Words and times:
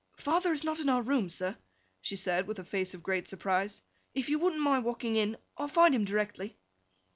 'Father 0.17 0.51
is 0.51 0.63
not 0.63 0.79
in 0.79 0.89
our 0.89 1.03
room, 1.03 1.29
sir,' 1.29 1.55
she 2.01 2.15
said, 2.15 2.47
with 2.47 2.57
a 2.57 2.63
face 2.63 2.95
of 2.95 3.03
great 3.03 3.27
surprise. 3.27 3.83
'If 4.15 4.29
you 4.29 4.39
wouldn't 4.39 4.63
mind 4.63 4.83
walking 4.83 5.15
in, 5.15 5.37
I'll 5.57 5.67
find 5.67 5.93
him 5.93 6.05
directly. 6.05 6.57